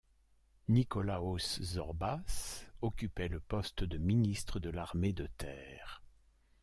[0.67, 6.01] Nikólaos Zorbás occupait le poste de Ministre de l'Armée de terre.